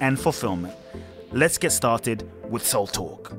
[0.00, 0.74] and fulfillment.
[1.32, 3.32] Let's get started with Soul Talk.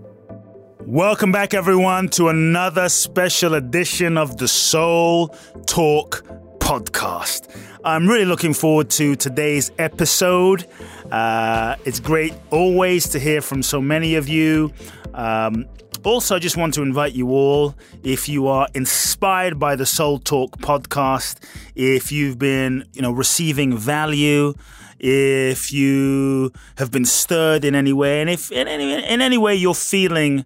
[0.82, 5.30] Welcome back, everyone, to another special edition of the Soul
[5.66, 6.24] Talk
[6.60, 7.56] podcast.
[7.84, 10.68] I'm really looking forward to today's episode.
[11.12, 14.74] Uh, it's great always to hear from so many of you.
[15.14, 15.66] Um,
[16.04, 20.20] also, I just want to invite you all, if you are inspired by the Soul
[20.20, 21.44] Talk podcast,
[21.76, 24.54] if you've been, you know, receiving value,
[25.00, 29.56] if you have been stirred in any way, and if in any, in any way
[29.56, 30.46] you're feeling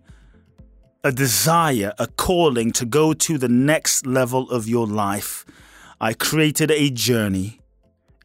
[1.03, 5.45] a desire, a calling to go to the next level of your life,
[5.99, 7.59] I created a journey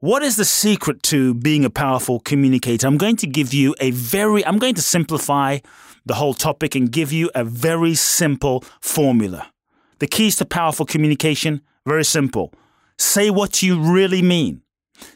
[0.00, 2.86] what is the secret to being a powerful communicator?
[2.86, 5.60] I'm going to give you a very, I'm going to simplify
[6.04, 9.50] the whole topic and give you a very simple formula.
[9.98, 12.52] The keys to powerful communication, very simple.
[12.98, 14.62] Say what you really mean.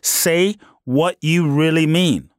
[0.02, 2.30] Say what you really mean.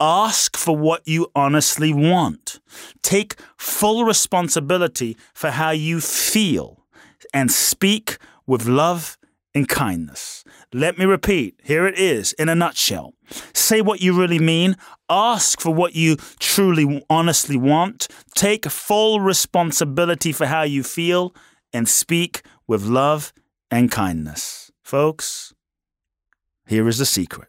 [0.00, 2.60] Ask for what you honestly want.
[3.02, 6.84] Take full responsibility for how you feel
[7.32, 9.16] and speak with love
[9.54, 10.44] and kindness.
[10.72, 11.60] Let me repeat.
[11.62, 13.14] Here it is in a nutshell.
[13.52, 14.76] Say what you really mean.
[15.08, 18.08] Ask for what you truly, honestly want.
[18.34, 21.34] Take full responsibility for how you feel
[21.72, 23.32] and speak with love
[23.70, 24.70] and kindness.
[24.82, 25.54] Folks,
[26.66, 27.48] here is the secret.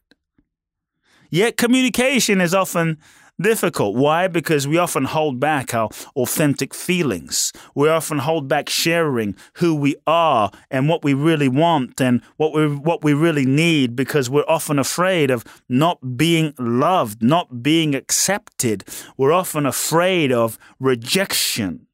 [1.30, 3.00] Yet communication is often
[3.42, 3.96] difficult.
[3.96, 4.28] Why?
[4.28, 7.52] Because we often hold back our authentic feelings.
[7.76, 12.54] We often hold back sharing who we are and what we really want and what
[12.54, 17.96] we what we really need because we're often afraid of not being loved, not being
[17.96, 18.84] accepted.
[19.18, 21.88] We're often afraid of rejection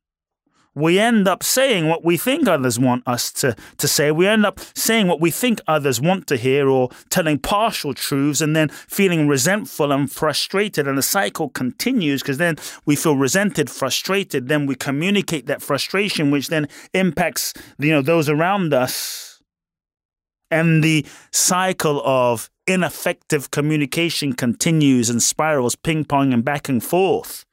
[0.75, 4.11] we end up saying what we think others want us to, to say.
[4.11, 8.41] We end up saying what we think others want to hear or telling partial truths
[8.41, 10.87] and then feeling resentful and frustrated.
[10.87, 14.47] And the cycle continues because then we feel resented, frustrated.
[14.47, 19.41] Then we communicate that frustration, which then impacts you know those around us.
[20.51, 27.45] And the cycle of ineffective communication continues and spirals ping ponging back and forth.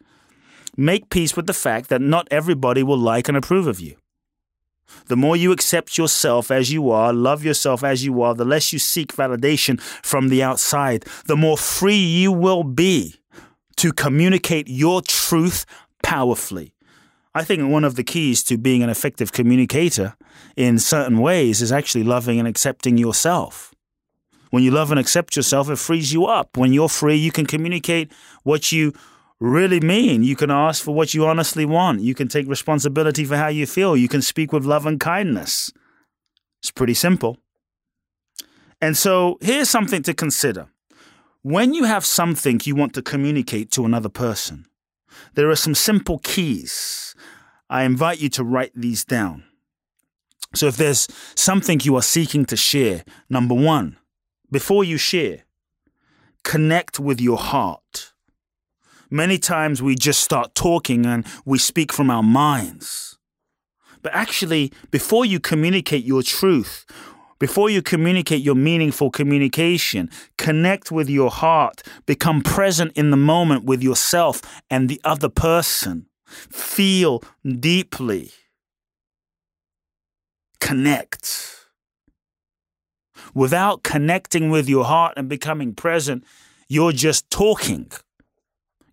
[0.76, 3.96] Make peace with the fact that not everybody will like and approve of you.
[5.06, 8.72] The more you accept yourself as you are, love yourself as you are, the less
[8.72, 13.16] you seek validation from the outside, the more free you will be
[13.76, 15.66] to communicate your truth
[16.02, 16.72] powerfully.
[17.34, 20.16] I think one of the keys to being an effective communicator
[20.56, 23.74] in certain ways is actually loving and accepting yourself.
[24.50, 26.56] When you love and accept yourself, it frees you up.
[26.56, 28.12] When you're free, you can communicate
[28.44, 28.94] what you
[29.40, 30.22] really mean.
[30.22, 32.00] You can ask for what you honestly want.
[32.00, 33.96] You can take responsibility for how you feel.
[33.96, 35.72] You can speak with love and kindness.
[36.60, 37.38] It's pretty simple.
[38.80, 40.68] And so here's something to consider.
[41.42, 44.66] When you have something you want to communicate to another person,
[45.34, 47.14] there are some simple keys.
[47.70, 49.44] I invite you to write these down.
[50.54, 53.98] So if there's something you are seeking to share, number one,
[54.50, 55.44] before you share,
[56.44, 58.05] connect with your heart.
[59.10, 63.18] Many times we just start talking and we speak from our minds.
[64.02, 66.84] But actually, before you communicate your truth,
[67.38, 73.64] before you communicate your meaningful communication, connect with your heart, become present in the moment
[73.64, 76.06] with yourself and the other person.
[76.26, 78.30] Feel deeply.
[80.60, 81.68] Connect.
[83.34, 86.24] Without connecting with your heart and becoming present,
[86.68, 87.90] you're just talking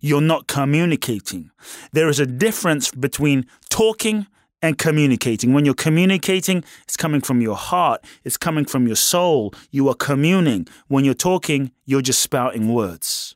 [0.04, 1.50] you're not communicating.
[1.94, 4.26] There is a difference between talking
[4.60, 5.54] and communicating.
[5.54, 9.54] When you're communicating, it's coming from your heart, it's coming from your soul.
[9.70, 10.68] You are communing.
[10.88, 13.34] When you're talking, you're just spouting words.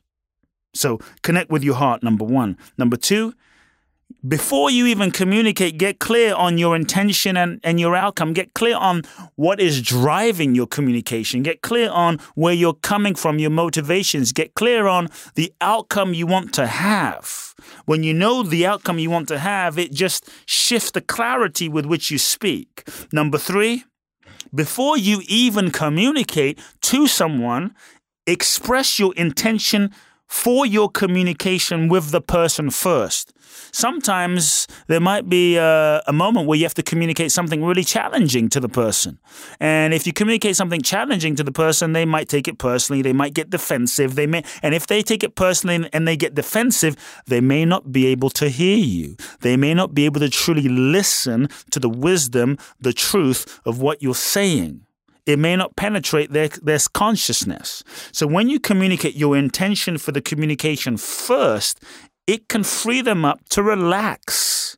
[0.75, 2.55] So connect with your heart, number one.
[2.77, 3.33] Number two,
[4.27, 8.33] before you even communicate, get clear on your intention and, and your outcome.
[8.33, 9.03] Get clear on
[9.35, 11.41] what is driving your communication.
[11.41, 14.33] Get clear on where you're coming from, your motivations.
[14.33, 17.55] Get clear on the outcome you want to have.
[17.85, 21.85] When you know the outcome you want to have, it just shifts the clarity with
[21.85, 22.89] which you speak.
[23.13, 23.85] Number three,
[24.53, 27.73] before you even communicate to someone,
[28.27, 29.91] express your intention
[30.29, 33.33] for your communication with the person first
[33.71, 38.49] sometimes there might be a, a, moment where you have to communicate something really challenging
[38.49, 39.19] to the person.
[39.59, 43.01] And if you communicate something challenging to the person, they might take it personally.
[43.01, 44.15] They might get defensive.
[44.15, 46.95] They may, and if they take it personally and they get defensive,
[47.27, 49.15] they may not be able to hear you.
[49.41, 54.01] They may not be able to truly listen to the wisdom, the truth of what
[54.01, 54.85] you're saying
[55.29, 57.83] it may not penetrate their, their consciousness.
[58.11, 61.83] So when you communicate your intention for the communication first,
[62.25, 64.77] it can free them up to relax.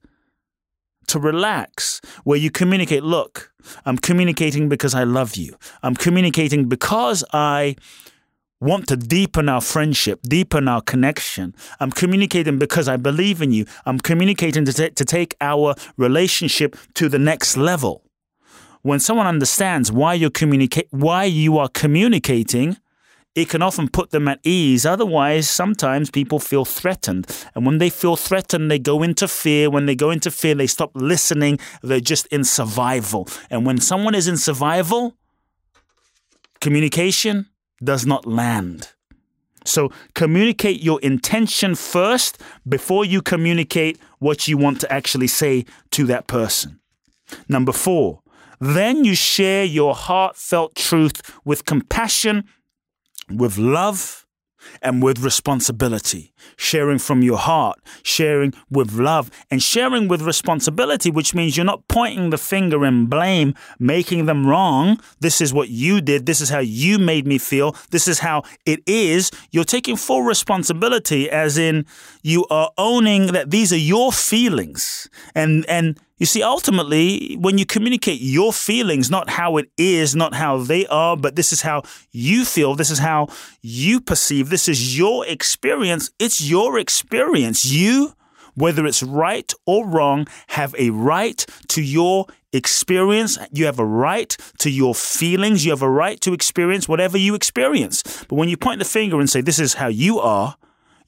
[1.07, 3.51] To relax, where you communicate, look,
[3.85, 5.55] I'm communicating because I love you.
[5.83, 7.75] I'm communicating because I
[8.61, 11.55] want to deepen our friendship, deepen our connection.
[11.79, 13.65] I'm communicating because I believe in you.
[13.85, 18.03] I'm communicating to, t- to take our relationship to the next level.
[18.81, 22.77] When someone understands why you're communicate, why you are communicating,
[23.33, 24.85] it can often put them at ease.
[24.85, 27.27] Otherwise, sometimes people feel threatened.
[27.55, 29.69] And when they feel threatened, they go into fear.
[29.69, 31.59] When they go into fear, they stop listening.
[31.81, 33.27] They're just in survival.
[33.49, 35.15] And when someone is in survival,
[36.59, 37.47] communication
[37.83, 38.91] does not land.
[39.63, 46.05] So communicate your intention first before you communicate what you want to actually say to
[46.07, 46.79] that person.
[47.47, 48.20] Number four,
[48.61, 52.45] then you share your heartfelt truth with compassion
[53.29, 54.25] with love
[54.81, 61.33] and with responsibility, sharing from your heart, sharing with love, and sharing with responsibility, which
[61.33, 64.99] means you're not pointing the finger and blame, making them wrong.
[65.19, 66.27] This is what you did.
[66.27, 67.75] This is how you made me feel.
[67.89, 69.31] This is how it is.
[69.49, 71.87] You're taking full responsibility, as in
[72.21, 75.09] you are owning that these are your feelings.
[75.33, 80.35] And, and, you see, ultimately, when you communicate your feelings, not how it is, not
[80.35, 83.29] how they are, but this is how you feel, this is how
[83.63, 87.65] you perceive, this is your experience, it's your experience.
[87.65, 88.13] You,
[88.53, 93.39] whether it's right or wrong, have a right to your experience.
[93.51, 95.65] You have a right to your feelings.
[95.65, 98.03] You have a right to experience whatever you experience.
[98.29, 100.55] But when you point the finger and say, this is how you are,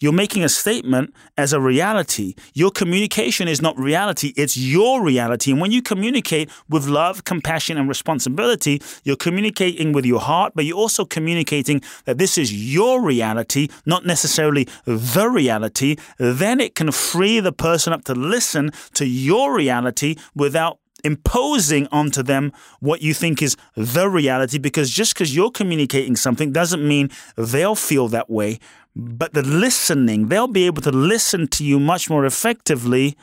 [0.03, 2.36] you're making a statement as a reality.
[2.53, 5.51] Your communication is not reality, it's your reality.
[5.51, 10.65] And when you communicate with love, compassion, and responsibility, you're communicating with your heart, but
[10.65, 15.95] you're also communicating that this is your reality, not necessarily the reality.
[16.17, 22.24] Then it can free the person up to listen to your reality without imposing onto
[22.24, 27.10] them what you think is the reality because just because you're communicating something doesn't mean
[27.36, 28.60] they'll feel that way.
[28.95, 33.17] But the listening, they'll be able to listen to you much more effectively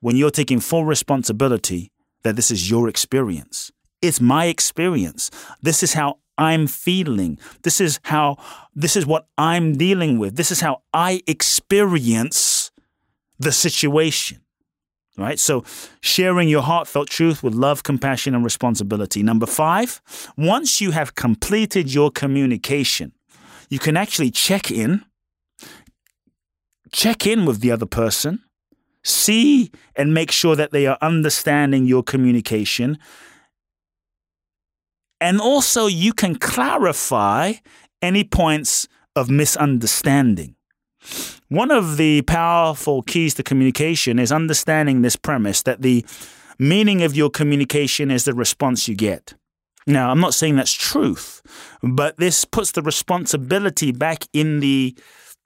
[0.00, 3.70] when you're taking full responsibility that this is your experience.
[4.02, 5.30] It's my experience.
[5.62, 7.38] This is how I'm feeling.
[7.62, 8.38] This is how,
[8.74, 10.36] this is what I'm dealing with.
[10.36, 12.70] This is how I experience
[13.38, 14.40] the situation.
[15.18, 15.38] Right?
[15.38, 15.64] So,
[16.00, 19.22] sharing your heartfelt truth with love, compassion, and responsibility.
[19.22, 20.00] Number five,
[20.38, 23.12] once you have completed your communication,
[23.68, 25.04] you can actually check in
[26.92, 28.42] check in with the other person,
[29.02, 32.98] see and make sure that they are understanding your communication.
[35.20, 37.54] And also, you can clarify
[38.00, 40.56] any points of misunderstanding.
[41.48, 46.04] One of the powerful keys to communication is understanding this premise that the
[46.58, 49.34] meaning of your communication is the response you get.
[49.86, 51.42] Now, I'm not saying that's truth,
[51.82, 54.96] but this puts the responsibility back in the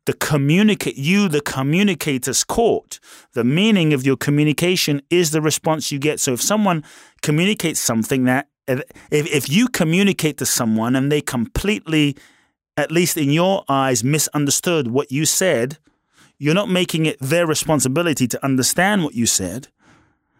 [0.06, 3.00] the communicate you the communicator's court.
[3.32, 6.20] The meaning of your communication is the response you get.
[6.20, 6.84] So if someone
[7.23, 12.16] communicates something that if, if you communicate to someone and they completely
[12.76, 15.78] at least in your eyes misunderstood what you said
[16.38, 19.68] you're not making it their responsibility to understand what you said.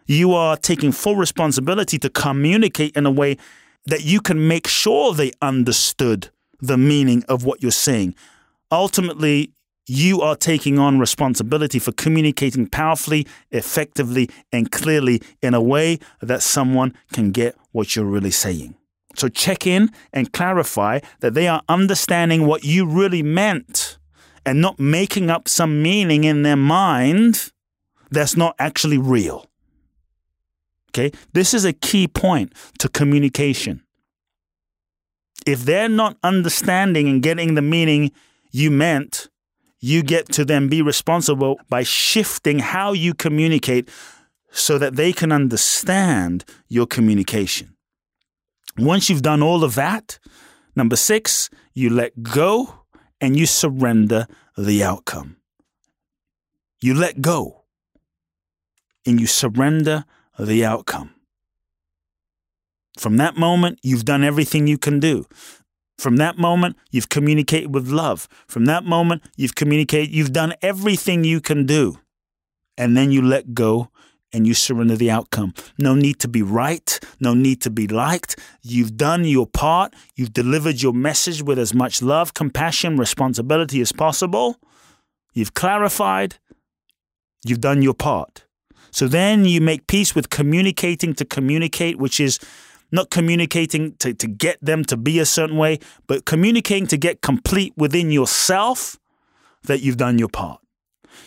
[0.05, 3.37] You are taking full responsibility to communicate in a way
[3.85, 6.29] that you can make sure they understood
[6.61, 8.15] the meaning of what you're saying.
[8.71, 9.51] Ultimately,
[9.87, 16.41] you are taking on responsibility for communicating powerfully, effectively, and clearly in a way that
[16.41, 18.75] someone can get what you're really saying.
[19.15, 23.97] So check in and clarify that they are understanding what you really meant
[24.45, 27.51] and not making up some meaning in their mind
[28.11, 29.47] that's not actually real.
[30.89, 33.83] Okay, this is a key point to communication.
[35.45, 38.11] If they're not understanding and getting the meaning
[38.51, 39.27] you meant,
[39.85, 43.87] you get to then be responsible by shifting how you communicate
[44.49, 47.75] so that they can understand your communication.
[48.79, 50.17] Once you've done all of that,
[50.75, 52.79] number six, you let go
[53.21, 54.25] and you surrender
[54.57, 55.37] the outcome.
[56.81, 57.65] You let go
[59.05, 60.05] and you surrender
[60.39, 61.13] the outcome.
[62.97, 65.27] From that moment, you've done everything you can do.
[65.97, 68.27] From that moment, you've communicated with love.
[68.47, 71.99] From that moment, you've communicated, you've done everything you can do.
[72.77, 73.89] And then you let go
[74.33, 75.53] and you surrender the outcome.
[75.79, 78.37] No need to be right, no need to be liked.
[78.61, 83.93] You've done your part, you've delivered your message with as much love, compassion, responsibility as
[83.93, 84.57] possible.
[85.33, 86.35] You've clarified,
[87.45, 88.45] you've done your part.
[88.91, 92.39] So then you make peace with communicating to communicate, which is
[92.91, 97.21] not communicating to, to get them to be a certain way, but communicating to get
[97.21, 98.97] complete within yourself
[99.63, 100.61] that you've done your part.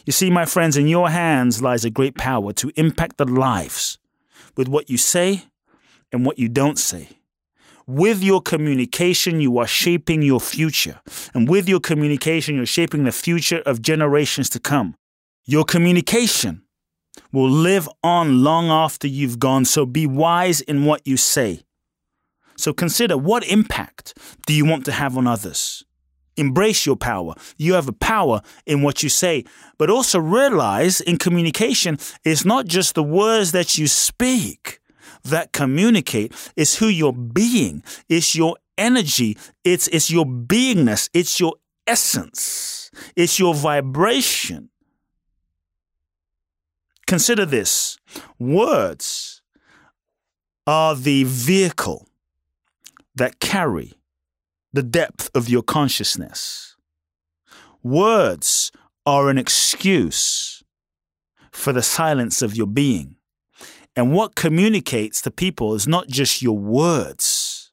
[0.06, 3.98] You see, my friends, in your hands lies a great power to impact the lives
[4.56, 5.44] with what you say
[6.12, 7.08] and what you don't say.
[7.86, 11.00] With your communication, you are shaping your future.
[11.32, 14.94] And with your communication, you're shaping the future of generations to come.
[15.46, 16.62] Your communication
[17.32, 19.64] will live on long after you've gone.
[19.64, 21.62] So be wise in what you say.
[22.56, 25.84] So consider what impact do you want to have on others?
[26.36, 27.34] Embrace your power.
[27.56, 29.44] You have a power in what you say,
[29.76, 34.80] but also realize in communication, it's not just the words that you speak
[35.24, 41.54] that communicate, it's who you're being, it's your energy, it's, it's your beingness, it's your
[41.86, 44.70] essence, it's your vibration.
[47.08, 47.96] Consider this
[48.38, 49.40] words
[50.66, 52.06] are the vehicle
[53.14, 53.94] that carry
[54.74, 56.76] the depth of your consciousness.
[57.82, 58.70] Words
[59.06, 60.62] are an excuse
[61.50, 63.16] for the silence of your being.
[63.96, 67.72] And what communicates to people is not just your words,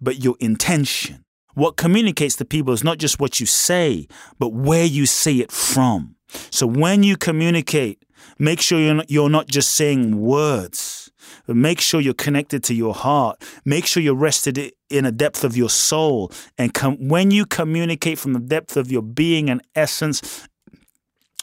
[0.00, 1.24] but your intention.
[1.54, 4.08] What communicates to people is not just what you say,
[4.40, 6.16] but where you say it from.
[6.50, 8.02] So when you communicate
[8.38, 11.10] Make sure you're not, you're not just saying words.
[11.46, 13.42] Make sure you're connected to your heart.
[13.64, 16.30] Make sure you're rested in a depth of your soul.
[16.58, 20.48] And com- when you communicate from the depth of your being and essence,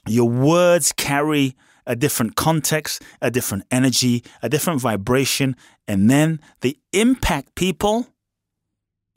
[0.07, 5.55] your words carry a different context, a different energy, a different vibration,
[5.87, 8.07] and then they impact people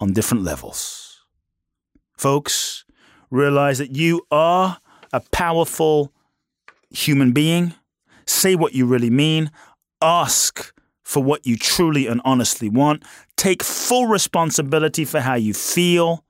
[0.01, 1.25] on different levels.
[2.17, 2.85] Folks,
[3.31, 4.79] realize that you are
[5.13, 6.13] a powerful
[6.91, 7.75] human being,
[8.27, 9.51] say what you really mean,
[10.03, 13.05] ask for what you truly and honestly want,
[13.37, 16.25] take full responsibility for how you feel,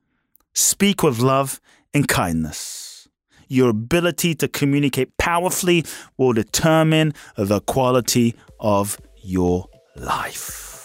[0.53, 1.59] speak with love
[1.93, 3.07] and kindness.
[3.47, 5.85] Your ability to communicate powerfully
[6.17, 10.76] will determine the quality of your life.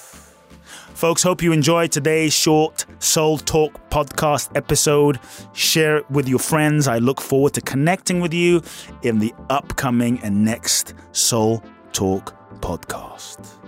[0.94, 5.18] Folks, hope you enjoyed today's short Soul Talk podcast episode.
[5.52, 6.87] Share it with your friends.
[6.87, 8.62] I look forward to connecting with you
[9.02, 13.58] in the upcoming and next Soul Talk podcast.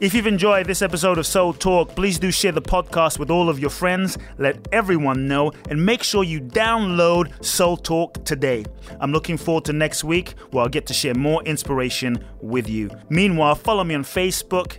[0.00, 3.48] If you've enjoyed this episode of Soul Talk, please do share the podcast with all
[3.48, 4.18] of your friends.
[4.38, 8.64] Let everyone know and make sure you download Soul Talk today.
[9.00, 12.90] I'm looking forward to next week where I'll get to share more inspiration with you.
[13.08, 14.78] Meanwhile, follow me on Facebook,